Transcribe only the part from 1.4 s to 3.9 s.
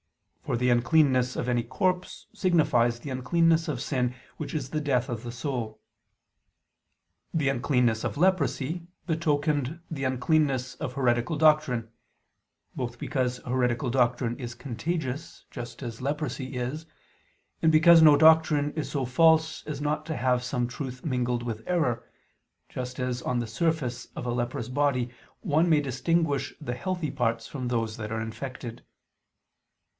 any corpse signifies the uncleanness of